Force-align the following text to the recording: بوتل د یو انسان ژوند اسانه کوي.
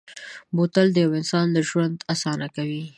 بوتل 0.55 0.87
د 0.93 0.97
یو 1.03 1.11
انسان 1.19 1.47
ژوند 1.69 1.97
اسانه 2.13 2.47
کوي. 2.55 2.83